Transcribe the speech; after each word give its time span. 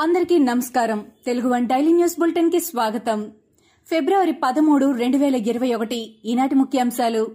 అందరికీ 0.00 0.38
నమస్కారం. 0.38 1.06
Telugu 1.26 1.48
one 1.48 1.68
daily 1.68 1.92
news 1.92 2.20
బులెటిన్కి 2.20 2.60
స్వాగతం. 2.60 3.32
ఫిబ్రవరి 3.86 4.32
పదమూడు 4.32 4.90
రెండు 4.90 5.16
వేల 5.16 5.34
ఇరవై 5.34 5.74
ఒకటి. 5.74 6.16
ఈనాటి 6.24 6.54
ముఖ్యాంశాలు. 6.54 7.30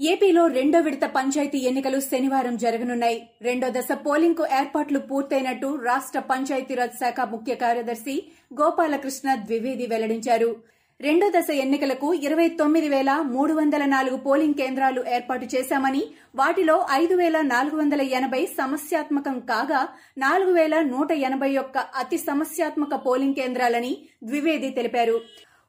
ఏపీలో 0.00 0.46
రెండో 0.46 0.80
విడత 0.80 1.04
పంచాయతీ 1.04 1.58
ఎన్నికలు 1.58 2.00
శనివారం 2.00 2.56
జరగనున్నాయి. 2.56 3.30
రెండో 3.42 3.68
దశ 3.68 3.88
పోలింగ్కు 3.92 4.46
ఏర్పాట్లు 4.58 4.98
పూర్తయినట్టు 4.98 5.78
రాష్ట 5.84 6.18
పంచాయతీరాజ్ 6.18 6.92
శాఖ 6.92 7.20
ముఖ్య 7.20 7.54
కార్యదర్శి 7.54 8.32
గోపాలకృష్ణ 8.60 9.34
ద్వివేది 9.34 9.86
వెల్లడించారు. 9.86 10.56
రెండో 11.04 11.26
దశ 11.34 11.50
ఎన్నికలకు 11.62 12.08
ఇరవై 12.26 12.46
తొమ్మిది 12.58 12.88
వేల 12.92 13.10
మూడు 13.34 13.52
వందల 13.52 13.84
నాలుగు 13.92 14.16
పోలింగ్ 14.26 14.58
కేంద్రాలు 14.60 15.00
ఏర్పాటు 15.16 15.46
చేశామని 15.54 16.02
వాటిలో 16.40 16.76
ఐదు 16.98 17.14
వేల 17.20 17.36
నాలుగు 17.52 17.76
వందల 17.76 18.02
ఎనభై 18.18 18.42
సమస్యాత్మకం 18.58 19.36
కాగా 19.50 19.80
నాలుగు 20.24 20.52
వేల 20.52 20.74
నూట 20.90 21.10
ఎనభై 21.28 21.50
ఒక్క 21.62 21.78
అతి 22.02 22.18
సమస్యాత్మక 22.18 22.94
పోలింగ్ 23.06 23.38
కేంద్రాలని 23.40 23.92
ద్వివేది 24.24 24.70
తెలిపారు. 24.78 25.16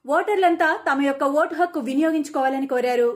ఓటర్లంతా 0.05 0.69
తమ 0.89 1.01
యొక్క 1.01 1.23
ఓటు 1.41 1.55
హక్కు 1.61 1.81
వినియోగించుకోవాలని 1.89 2.67
కోరారు. 2.67 3.09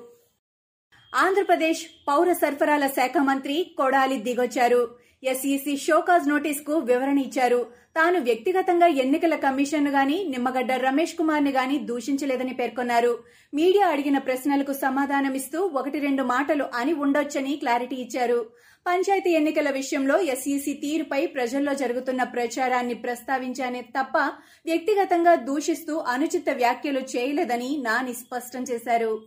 ఆంధ్రప్రదేశ్ 1.14 1.84
పౌర 2.08 2.32
సరఫరాల 2.42 2.88
శాఖ 2.98 3.18
మంత్రి 3.30 3.58
కొడాలి 3.78 4.18
దిగొచ్చారు. 4.28 4.82
ఎస్ఈసి 5.24 5.78
షోకాజ్ 5.78 6.28
నోటీస్కు 6.30 6.74
వివరణ 6.74 7.20
ఇచ్చారు. 7.20 7.66
తాను 7.96 8.20
వ్యక్తిగతంగా 8.20 8.88
ఎన్నికల 8.88 9.36
కమిషన్ 9.36 9.88
గాని 9.88 10.24
నిమ్మగడ్డ 10.30 10.72
రమేష్ 10.72 11.16
కుమార్ని 11.16 11.52
గాని 11.52 11.78
దూషించలేదని 11.78 12.54
పేర్కొన్నారు. 12.54 13.20
మీడియా 13.54 13.88
అడిగిన 13.88 14.18
ప్రశ్నలకు 14.18 14.74
సమాధానమిస్తూ 14.74 15.62
ఒకటి 15.62 16.00
రెండు 16.00 16.24
మాటలు 16.24 16.66
అని 16.74 16.94
ఉండొచ్చని 16.94 17.56
క్లారిటీ 17.56 17.96
ఇచ్చారు. 17.96 18.50
పంచాయతీ 18.88 19.30
ఎన్నికల 19.30 19.70
విషయంలో 19.70 20.20
ఎస్ఈసి 20.20 20.74
తీరుపై 20.74 21.26
ప్రజల్లో 21.26 21.74
జరుగుతున్న 21.74 22.24
ప్రచారాన్ని 22.24 22.94
ప్రస్తావించానే 22.94 23.82
తప్ప 23.82 24.18
వ్యక్తిగతంగా 24.66 25.36
దూషిస్తూ 25.36 25.98
అనుచిత 25.98 26.50
వ్యాఖ్యలు 26.50 27.00
చేయలేదని 27.00 27.78
నాని 27.86 28.14
స్పష్టం 28.14 28.64
చేశారు. 28.64 29.22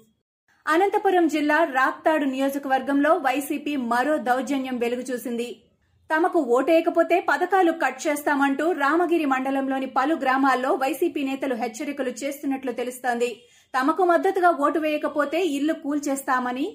అనంతపురం 0.66 1.28
జిల్లా 1.28 1.64
రాప్తాడు 1.64 2.24
నియోజకవర్గంలో 2.24 3.12
వైసీపీ 3.16 3.76
మరో 3.76 4.16
దౌర్జన్యం 4.16 4.78
వెలుగు 4.78 5.00
చూసింది 5.00 5.62
తమకు 6.10 6.38
ఓటేయకపోతే 6.56 7.16
పథకాలు 7.20 7.72
కట్ 7.82 8.00
చేస్తామంటూ 8.06 8.72
రామగిరి 8.72 9.24
మండలంలోని 9.24 9.86
పలు 9.86 10.14
గ్రామాల్లో 10.14 10.70
వైసీపీ 10.74 11.22
నేతలు 11.24 11.54
హెచ్చరికలు 11.54 12.12
చేస్తున్నట్లు 12.22 12.72
తెలుస్తోంది. 12.72 13.30
తమకు 13.74 14.04
మద్దతుగా 14.04 14.50
ఓటు 14.50 14.78
వేయకపోతే 14.78 15.40
ఇల్లు 15.56 15.72
కూల్చేస్తామని 15.72 16.66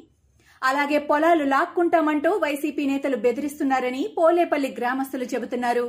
అలాగే 0.64 0.98
పొలాలు 0.98 1.44
లాక్కుంటామంటూ 1.44 2.30
వైసీపీ 2.44 2.86
నేతలు 2.86 3.18
బెదిరిస్తున్నారని 3.18 4.04
పోలేపల్లి 4.18 4.76
గ్రామస్తులు 4.80 5.24
చెబుతున్నారు. 5.24 5.88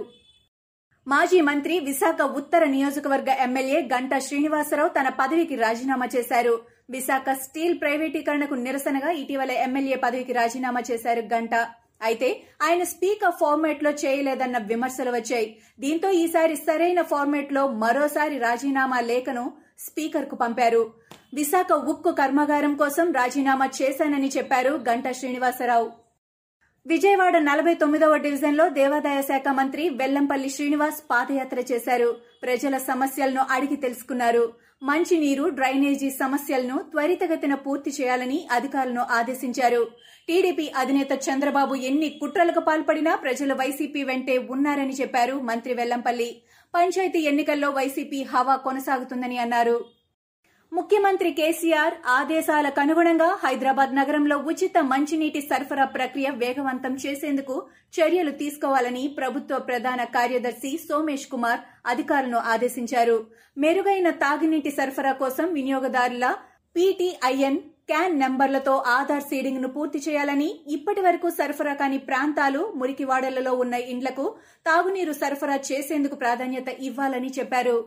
మాజీ 1.06 1.40
మంత్రి 1.40 1.74
విశాఖ 1.78 2.20
ఉత్తర 2.40 2.64
నియోజకవర్గ 2.64 3.30
ఎమ్మెల్యే 3.46 3.80
గంటా 3.94 4.18
శ్రీనివాసరావు 4.18 4.88
తన 4.88 5.08
పదవికి 5.20 5.56
రాజీనామా 5.56 6.06
చేశారు. 6.16 6.54
విశాఖ 6.90 7.30
స్టీల్ 7.44 7.80
ప్రైవేటీకరణకు 7.80 8.54
నిరసనగా 8.54 9.10
ఇటీవల 9.22 9.50
ఎమ్మెల్యే 9.50 9.96
పదవికి 9.96 10.32
రాజీనామా 10.32 10.82
చేశారు 10.90 11.22
గంటా. 11.34 11.60
అయితే 12.02 12.42
ఆయన 12.62 12.82
స్పీకర్ 12.82 13.34
ఫార్మేట్లో 13.40 13.90
చేయలేదన్న 13.90 14.58
విమర్శలు 14.58 15.10
వచ్చాయి. 15.10 15.56
దీంతో 15.80 16.10
ఈసారి 16.10 16.56
సరైన 16.56 17.02
ఫార్మేట్లో 17.02 17.68
మరోసారి 17.68 18.38
రాజీనామా 18.38 19.00
లేఖను 19.00 19.52
స్పీకర్కు 19.78 20.36
పంపారు. 20.36 20.92
విశాఖ 21.34 21.72
ఉక్కు 21.72 22.12
కర్మాగారం 22.12 22.74
కోసం 22.74 23.12
రాజీనామా 23.12 23.68
చేశానని 23.82 24.30
చెప్పారు 24.36 24.84
గంటా 24.88 25.12
శ్రీనివాసరావు. 25.12 26.05
విజయవాడ 26.86 27.36
నలభై 27.36 27.72
తొమ్మిదవ 27.74 28.16
డివిజన్లో 28.24 28.64
దేవాదాయ 28.68 29.22
శాఖ 29.22 29.48
మంత్రి 29.48 29.84
వెల్లంపల్లి 30.00 30.50
శ్రీనివాస్ 30.50 31.00
పాదయాత్ర 31.10 31.60
చేశారు. 31.70 32.10
ప్రజల 32.42 32.76
సమస్యలను 32.78 33.42
అడిగి 33.54 33.76
తెలుసుకున్నారు. 33.76 34.44
మంచినీరు 34.82 35.44
డ్రైనేజీ 35.48 36.10
సమస్యలను 36.10 36.76
త్వరితగతిన 36.92 37.54
పూర్తి 37.54 37.92
చేయాలని 37.98 38.38
అధికారులను 38.52 39.04
ఆదేశించారు. 39.18 39.82
టీడీపీ 40.28 40.68
అధినేత 40.76 41.12
చంద్రబాబు 41.26 41.74
ఎన్ని 41.90 42.10
కుట్రలకు 42.22 42.60
పాల్పడినా 42.60 43.14
ప్రజలు 43.16 43.54
వైసీపీ 43.54 44.02
వెంటే 44.04 44.38
ఉన్నారని 44.38 44.96
చెప్పారు 45.00 45.36
మంత్రి 45.50 45.74
వెల్లంపల్లి. 45.74 46.30
పంచాయతీ 46.74 47.22
ఎన్నికల్లో 47.32 47.70
వైసీపీ 47.70 48.22
హవా 48.22 48.56
కొనసాగుతుందని 48.56 49.38
అన్నారు. 49.38 49.76
ముఖ్యమంత్రి 50.76 51.30
కేసీఆర్ 51.38 51.94
ఆదేశాలకు 52.14 52.78
అనుగుణంగా 52.82 53.28
హైదరాబాద్ 53.42 53.92
నగరంలో 53.98 54.36
ఉచిత 54.50 54.78
మంచినీటి 54.90 55.40
సరఫరా 55.50 55.84
ప్రక్రియ 55.94 56.28
వేగవంతం 56.40 56.94
చేసేందుకు 57.04 57.54
చర్యలు 57.94 58.32
తీసుకోవాలని 58.40 59.04
ప్రభుత్వ 59.18 59.58
ప్రధాన 59.68 60.04
కార్యదర్శి 60.16 60.72
సోమేష్ 60.84 61.26
కుమార్ 61.32 61.60
అధికారులను 61.92 62.40
ఆదేశించారు. 62.54 63.16
మెరుగైన 63.56 64.10
తాగునీటి 64.24 64.72
సరఫరా 64.78 65.12
కోసం 65.22 65.48
వినియోగదారుల 65.58 66.28
పీటీఐఎన్ 66.76 67.60
క్యాన్ 67.90 68.16
నెంబర్లతో 68.20 68.74
ఆధార్ 68.98 69.28
సీడింగ్ను 69.30 69.68
పూర్తి 69.74 69.98
చేయాలని 70.06 70.48
ఇప్పటి 70.76 71.02
వరకు 71.06 71.28
సరఫరా 71.40 71.74
కాని 71.82 72.00
ప్రాంతాలు 72.08 72.62
మురికివాడలలో 72.80 73.52
ఉన్న 73.64 73.74
ఇండ్లకు 73.92 74.24
తాగునీరు 74.68 75.14
సరఫరా 75.22 75.58
చేసేందుకు 75.70 76.18
ప్రాధాన్యత 76.24 76.68
ఇవ్వాలని 76.88 77.30
చెప్పారు. 77.38 77.78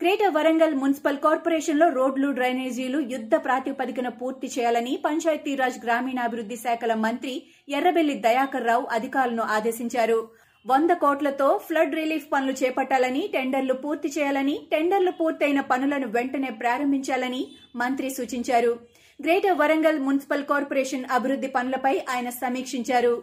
గ్రేటర్ 0.00 0.32
వరంగల్ 0.36 0.72
మున్సిపల్ 0.80 1.18
కార్పొరేషన్లో 1.24 1.86
రోడ్లు 1.96 2.28
డ్రైనేజీలు 2.36 2.98
యుద్ద 3.12 3.34
ప్రాతిపదికన 3.44 4.08
పూర్తి 4.20 4.48
చేయాలని 4.54 4.92
పంచాయతీరాజ్ 5.04 5.76
గ్రామీణాభివృద్ది 5.84 6.56
శాఖల 6.62 6.94
మంత్రి 7.04 7.34
ఎర్రబెల్లి 7.78 8.16
దయాకర్ 8.24 8.66
రావు 8.70 8.86
అధికారులను 8.96 9.44
ఆదేశించారు. 9.56 10.18
వంద 10.66 10.90
కోట్లతో 11.04 11.48
ఫ్లడ్ 11.66 11.94
రిలీఫ్ 12.00 12.26
పనులు 12.32 12.54
చేపట్టాలని 12.62 13.22
టెండర్లు 13.36 13.76
పూర్తి 13.84 14.10
చేయాలని 14.16 14.56
టెండర్లు 14.72 15.12
పూర్తయిన 15.20 15.62
పనులను 15.72 16.08
వెంటనే 16.16 16.50
ప్రారంభించాలని 16.62 17.42
మంత్రి 17.82 18.10
సూచించారు. 18.18 18.72
గ్రేటర్ 19.20 19.58
వరంగల్ 19.62 20.04
మున్సిపల్ 20.08 20.48
కార్పొరేషన్ 20.52 21.08
అభివృద్ది 21.16 21.50
పనులపై 21.56 21.94
ఆయన 22.14 22.28
సమీక్షించారు. 22.42 23.14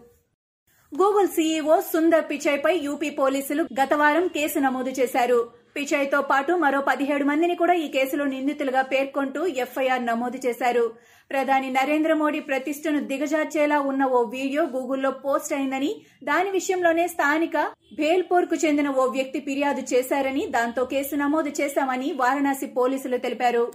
గూగుల్ 0.91 1.31
సీఈఓ 1.37 1.75
సుందర్ 1.93 2.27
పిచైపై 2.29 2.75
యూపీ 2.87 3.09
పోలీసులు 3.21 3.63
గత 3.79 3.93
వారం 4.01 4.27
కేసు 4.35 4.59
నమోదు 4.67 4.93
చేశారు. 4.99 5.39
పిచాయ్తో 5.75 6.19
పాటు 6.21 6.51
మరో 6.53 6.79
పదిహేడు 6.81 7.25
మందిని 7.25 7.55
కూడా 7.55 7.73
ఈ 7.73 7.87
కేసులో 7.87 8.25
నిందితులుగా 8.25 8.81
పేర్కొంటూ 8.81 9.41
ఎఫ్ఐఆర్ 9.63 10.05
నమోదు 10.05 10.39
చేశారు. 10.45 10.85
ప్రధాని 11.31 11.69
నరేంద్ర 11.69 12.13
మోడీ 12.13 12.39
ప్రతిష్టను 12.39 12.99
దిగజార్చేలా 12.99 13.77
ఉన్న 13.79 14.03
ఓ 14.17 14.21
వీడియో 14.23 14.63
గూగుల్లో 14.75 15.11
పోస్ట్ 15.25 15.53
అయిందని 15.53 15.91
దాని 16.23 16.49
విషయంలోనే 16.49 17.07
స్థానిక 17.07 17.57
భేల్పూర్కు 17.99 18.55
చెందిన 18.55 18.89
ఓ 18.89 19.05
వ్యక్తి 19.07 19.39
ఫిర్యాదు 19.39 19.83
చేశారని 19.93 20.45
దాంతో 20.47 20.83
కేసు 20.85 21.15
నమోదు 21.15 21.53
చేశామని 21.61 22.11
వారణాసి 22.13 22.69
పోలీసులు 22.79 23.17
తెలిపారు. 23.17 23.65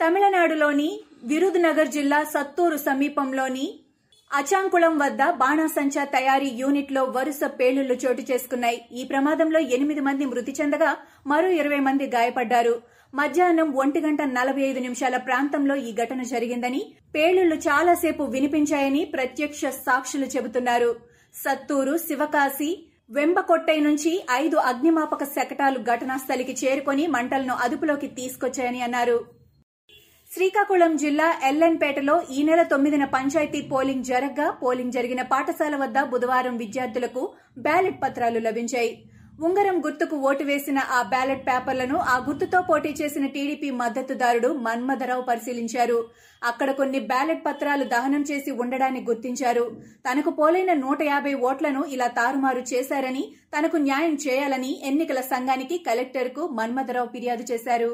తమిళనాడులోని 0.00 0.90
విరుదునగర్ 1.24 1.88
జిల్లా 1.88 2.20
సత్తూరు 2.24 2.76
సమీపంలోని 2.76 3.66
అచాంకుళం 4.38 4.94
వద్ద 5.00 5.22
బాణాసంచా 5.40 6.04
తయారీ 6.14 6.48
యూనిట్లో 6.60 7.02
వరుస 7.16 7.40
పేలుళ్ళు 7.58 7.94
చోటు 8.02 8.22
చేసుకున్నాయి. 8.30 8.78
ఈ 9.00 9.02
ప్రమాదంలో 9.10 9.60
ఎనిమిది 9.76 10.02
మంది 10.06 10.24
మృతి 10.30 10.52
చెందగా 10.58 10.90
మరో 11.32 11.50
ఇరవై 11.60 11.78
మంది 11.88 12.06
గాయపడ్డారు. 12.14 12.74
మధ్యాహ్నం 13.14 13.68
ఒంటి 13.82 14.00
గంట 14.04 14.22
నలభై 14.38 14.64
ఐదు 14.70 14.80
నిమిషాల 14.86 15.16
ప్రాంతంలో 15.28 15.74
ఈ 15.88 15.90
ఘటన 16.02 16.22
జరిగిందని 16.32 16.82
పేలుళ్ళు 17.16 17.58
చాలాసేపు 17.66 18.26
వినిపించాయని 18.34 19.04
ప్రత్యక్ష 19.14 19.60
సాక్షులు 19.86 20.28
చెబుతున్నారు. 20.34 20.90
సత్తూరు 21.42 21.94
శివకాశి 22.06 22.70
వెంబకొట్టై 23.18 23.78
నుంచి 23.86 24.12
ఐదు 24.42 24.58
అగ్నిమాపక 24.70 25.24
శకటాలు 25.36 25.80
ఘటనాస్థలికి 25.92 26.56
చేరుకొని 26.64 27.06
మంటలను 27.16 27.56
అదుపులోకి 27.66 28.10
తీసుకొచ్చాయని 28.18 28.82
అన్నారు. 28.88 29.18
శ్రీకాకుళం 30.34 30.92
జిల్లా 31.02 31.26
ఎల్ఎన్పేటలో 31.48 32.14
ఈ 32.36 32.40
నెల 32.46 32.62
తొమ్మిదిన 32.70 33.04
పంచాయతీ 33.12 33.58
పోలింగ్ 33.72 34.06
జరగ్గా 34.08 34.46
పోలింగ్ 34.62 34.94
జరిగిన 34.96 35.22
పాఠశాల 35.32 35.74
వద్ద 35.82 35.98
బుధవారం 36.12 36.54
విద్యార్థులకు 36.62 37.22
బ్యాలెట్ 37.66 37.98
పత్రాలు 38.04 38.40
లభించాయి. 38.46 38.90
ఉంగరం 39.46 39.76
గుర్తుకు 39.84 40.16
ఓటు 40.28 40.44
వేసిన 40.48 40.78
ఆ 40.96 40.98
బ్యాలెట్ 41.12 41.44
పేపర్లను 41.48 41.98
ఆ 42.12 42.16
గుర్తుతో 42.28 42.60
పోటీ 42.70 42.90
చేసిన 43.00 43.26
టీడీపీ 43.34 43.68
మద్దతుదారుడు 43.82 44.50
మన్మధరావు 44.66 45.22
పరిశీలించారు. 45.30 45.98
అక్కడ 46.50 46.70
కొన్ని 46.80 47.02
బ్యాలెట్ 47.12 47.44
పత్రాలు 47.46 47.86
దహనం 47.94 48.24
చేసి 48.30 48.50
ఉండడాన్ని 48.64 49.02
గుర్తించారు. 49.10 49.64
తనకు 50.08 50.32
పోలైన 50.40 50.74
నూట 50.84 51.00
యాభై 51.12 51.34
ఓట్లను 51.50 51.84
ఇలా 51.96 52.08
తారుమారు 52.20 52.64
చేశారని 52.72 53.24
తనకు 53.54 53.78
న్యాయం 53.86 54.16
చేయాలని 54.26 54.72
ఎన్నికల 54.90 55.22
సంఘానికి 55.32 55.78
కలెక్టర్కు 55.90 56.44
మన్మధరావు 56.60 57.12
ఫిర్యాదు 57.14 57.46
చేశారు. 57.52 57.92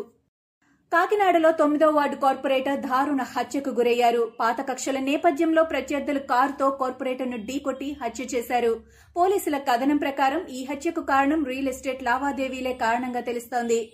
కాకినాడలో 0.92 1.50
తొమ్మిదో 1.50 1.88
వార్డు 1.88 2.16
కార్పొరేటర్ 2.16 2.80
దారుణ 2.80 3.22
హత్యకు 3.22 3.70
గురయ్యారు. 3.70 4.32
పాత 4.40 4.68
కక్షల 4.68 4.98
నేపథ్యంలో 4.98 5.62
ప్రత్యర్థులు 5.62 6.18
కారుతో 6.18 6.70
కార్పొరేటర్ను 6.70 7.36
ఢీకొట్టి 7.36 7.96
హత్య 8.02 8.24
చేశారు. 8.24 8.80
పోలీసుల 9.16 9.58
కథనం 9.58 9.96
ప్రకారం 9.96 10.46
ఈ 10.46 10.66
హత్యకు 10.70 11.00
కారణం 11.00 11.44
రియల్ 11.44 11.68
ఎస్టేట్ 11.68 12.02
లావాదేవీలే 12.02 12.72
కారణంగా 12.72 13.20
తెలుస్తోంది. 13.20 13.92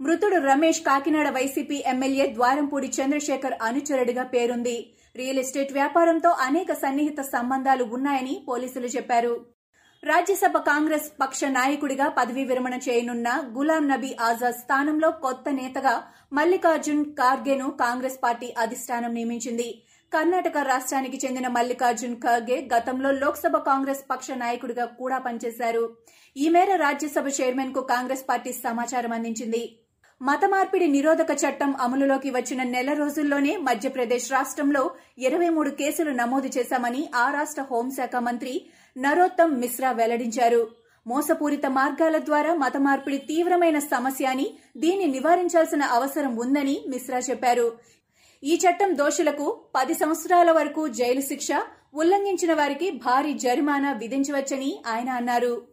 మృతుడు 0.00 0.36
రమేష్ 0.36 0.80
కాకినాడ 0.80 1.28
వైసీపీ 1.28 1.84
ఎమ్మెల్యే 1.86 2.26
ద్వారంపూడి 2.26 2.86
చంద్రశేఖర్ 2.86 3.58
అనుచరుడిగా 3.62 4.22
పేరుంది. 4.22 4.94
రియల్ 5.16 5.38
ఎస్టేట్ 5.38 5.72
వ్యాపారంతో 5.72 6.28
అనేక 6.28 6.72
సన్నిహిత 6.72 7.20
సంబంధాలు 7.20 7.84
ఉన్నాయని 7.84 8.44
పోలీసులు 8.48 8.86
చెప్పారు. 8.86 9.51
రాజ్యసభ 10.02 10.56
కాంగ్రెస్ 10.68 11.04
పక్ష 11.20 11.40
నాయకుడిగా 11.56 12.06
పదవీ 12.16 12.44
విరమణ 12.44 12.74
చేయనున్న 12.86 13.28
గులాం 13.56 13.84
నబీ 13.88 14.10
ఆజాద్ 14.28 14.56
స్థానంలో 14.62 15.08
కొత్త 15.24 15.48
నేతగా 15.58 15.92
మల్లికార్జున్ 16.32 17.04
ఖార్గేను 17.20 17.66
కాంగ్రెస్ 17.82 18.18
పార్టీ 18.24 18.48
అధిష్టానం 18.64 19.12
నియమించింది. 19.14 19.68
కర్ణాటక 20.12 20.64
రాష్ట్రానికి 20.70 21.20
చెందిన 21.24 21.48
మల్లికార్జున్ 21.48 22.18
ఖర్గే 22.24 22.58
గతంలో 22.74 23.12
లోక్సభ 23.20 23.56
కాంగ్రెస్ 23.70 24.02
పక్ష 24.10 24.28
నాయకుడిగా 24.42 24.86
కూడా 24.98 25.18
పనిచేశారు. 25.18 25.84
ఈ 26.36 26.48
మేర 26.48 26.72
రాజ్యసభ 26.76 27.28
చైర్మన్కు 27.38 27.82
కాంగ్రెస్ 27.94 28.26
పార్టీ 28.28 28.52
సమాచారం 28.66 29.14
అందించింది. 29.18 29.62
మత 30.20 30.44
మార్పిడి 30.50 30.86
నిరోధక 30.86 31.32
చట్టం 31.42 31.70
అమలులోకి 31.84 32.30
వచ్చిన 32.30 32.62
నెల 32.74 32.90
రోజుల్లోనే 32.94 33.52
మధ్యప్రదేశ్ 33.68 34.26
రాష్ట్రంలో 34.32 34.82
ఇరవై 35.26 35.48
మూడు 35.48 35.70
కేసులు 35.80 36.10
నమోదు 36.20 36.48
చేశామని 36.56 37.02
ఆ 37.22 37.24
రాష్ట్ర 37.30 37.62
హోంశాఖ 37.70 38.16
మంత్రి 38.28 38.52
నరోత్తమ్ 38.98 39.60
మిశ్రా 39.60 39.92
వెల్లడించారు. 39.92 40.68
మోసపూరిత 41.06 41.66
మార్గాల 41.66 42.18
ద్వారా 42.18 42.54
మత 42.54 42.76
మార్పిడి 42.76 43.18
తీవ్రమైన 43.18 43.78
సమస్య 43.78 44.24
అని 44.24 44.54
దీన్ని 44.76 45.06
నివారించాల్సిన 45.06 45.82
అవసరం 45.82 46.36
ఉందని 46.36 46.84
మిశ్రా 46.88 47.18
చెప్పారు. 47.18 47.78
ఈ 48.44 48.54
చట్టం 48.54 48.98
దోషులకు 48.98 49.60
పది 49.74 49.94
సంవత్సరాల 49.94 50.50
వరకు 50.50 50.88
జైలు 50.88 51.20
శిక్ష 51.20 51.48
ఉల్లంఘించిన 51.94 52.54
వారికి 52.54 52.90
భారీ 52.90 53.32
జరిమానా 53.32 53.92
విధించవచ్చని 53.92 54.82
ఆయన 54.86 55.08
అన్నారు. 55.08 55.62